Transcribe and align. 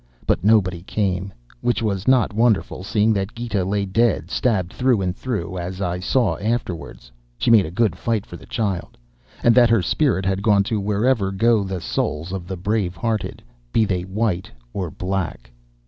But 0.25 0.43
nobody 0.43 0.81
came, 0.81 1.31
which 1.61 1.83
was 1.83 2.07
not 2.07 2.33
wonderful, 2.33 2.83
seeing 2.83 3.13
that 3.13 3.35
Gita 3.35 3.63
lay 3.63 3.85
dead, 3.85 4.31
stabbed 4.31 4.73
through 4.73 4.99
and 4.99 5.15
through, 5.15 5.59
as 5.59 5.79
I 5.79 5.99
saw 5.99 6.37
afterwards, 6.39 7.11
(she 7.37 7.51
made 7.51 7.67
a 7.67 7.69
good 7.69 7.95
fight 7.95 8.25
for 8.25 8.35
the 8.35 8.47
child), 8.47 8.97
and 9.43 9.53
that 9.53 9.69
her 9.69 9.83
spirit 9.83 10.25
had 10.25 10.41
gone 10.41 10.63
to 10.63 10.79
wherever 10.79 11.31
go 11.31 11.63
the 11.63 11.81
souls 11.81 12.31
of 12.31 12.47
the 12.47 12.57
brave 12.57 12.95
hearted, 12.95 13.43
be 13.71 13.85
they 13.85 14.01
white 14.01 14.49
or 14.73 14.89
black. 14.89 15.51